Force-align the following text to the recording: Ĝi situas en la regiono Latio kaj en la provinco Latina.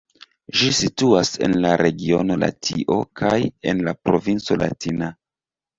Ĝi 0.61 0.69
situas 0.77 1.29
en 1.49 1.53
la 1.67 1.75
regiono 1.83 2.39
Latio 2.45 2.99
kaj 3.23 3.39
en 3.75 3.87
la 3.91 3.99
provinco 4.09 4.63
Latina. 4.67 5.17